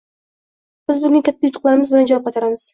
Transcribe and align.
Biz 0.93 1.03
bunga 1.05 1.23
katta 1.29 1.49
yutuqlarimiz 1.51 1.95
bilan 1.95 2.13
javob 2.15 2.29
qaytaramiz. 2.31 2.69